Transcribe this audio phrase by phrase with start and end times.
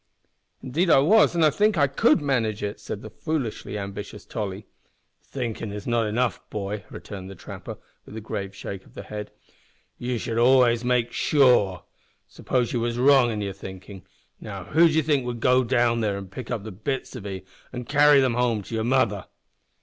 [0.63, 4.65] "Indeed I was, and I think I could manage it," said the foolishly ambitious Tolly.
[5.21, 7.77] "Thinkin' is not enough, boy," returned the trapper,
[8.07, 9.29] with a grave shake of the head.
[9.99, 11.83] "You should always make sure.
[12.27, 14.01] Suppose you was wrong in your thinkin',
[14.39, 17.43] now, who d'ee think would go down there to pick up the bits of 'ee
[17.71, 19.27] an' carry them home to your mother."